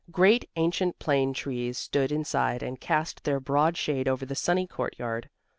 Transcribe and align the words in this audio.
Great, 0.09 0.49
ancient 0.55 0.97
plane 0.97 1.31
trees 1.31 1.77
stood 1.77 2.11
inside 2.11 2.63
and 2.63 2.81
cast 2.81 3.23
their 3.23 3.39
broad 3.39 3.77
shade 3.77 4.07
over 4.07 4.25
the 4.25 4.33
sunny 4.33 4.65
courtyard. 4.65 5.29